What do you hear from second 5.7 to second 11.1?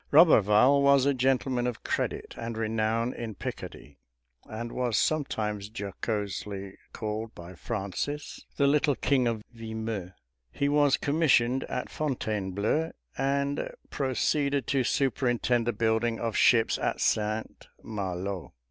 jocosely called by Francis "the little king of Vimeu." He was